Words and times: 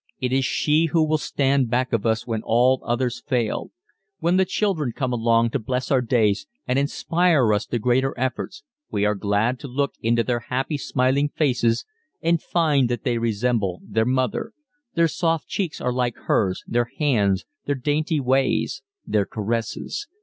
It 0.19 0.33
is 0.33 0.45
she 0.45 0.85
who 0.85 1.03
will 1.07 1.19
stand 1.19 1.69
back 1.69 1.93
of 1.93 2.07
us 2.07 2.25
when 2.25 2.41
all 2.43 2.81
others 2.83 3.21
fail. 3.23 3.69
When 4.17 4.37
the 4.37 4.45
children 4.45 4.93
come 4.95 5.13
along 5.13 5.51
to 5.51 5.59
bless 5.59 5.91
our 5.91 6.01
days 6.01 6.47
and 6.67 6.79
inspire 6.79 7.53
us 7.53 7.67
to 7.67 7.77
greater 7.77 8.15
efforts 8.17 8.63
we 8.89 9.05
are 9.05 9.13
glad 9.13 9.59
to 9.59 9.67
look 9.67 9.93
into 10.01 10.23
their 10.23 10.39
happy, 10.39 10.79
smiling 10.79 11.29
faces 11.29 11.85
and 12.19 12.41
find 12.41 12.89
that 12.89 13.03
they 13.03 13.19
resemble 13.19 13.79
their 13.87 14.05
mother 14.05 14.53
their 14.95 15.07
soft 15.07 15.47
cheeks 15.47 15.79
are 15.79 15.93
like 15.93 16.15
hers, 16.25 16.63
their 16.65 16.89
hands, 16.97 17.45
their 17.67 17.75
dainty 17.75 18.19
ways, 18.19 18.81
their 19.05 19.27
caresses. 19.27 20.07